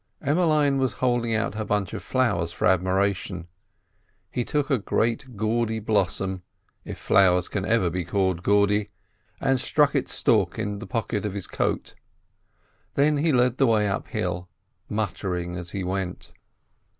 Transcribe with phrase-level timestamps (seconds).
[0.19, 3.47] Emmeline was holding out her bunch of flowers for admiration.
[4.31, 10.57] He took a great gaudy blossom—if flowers can ever be called gaudy—and stuck its stalk
[10.57, 11.93] in the pocket of his coat.
[12.95, 14.49] Then he led the way uphill,
[14.89, 16.31] muttering as he went.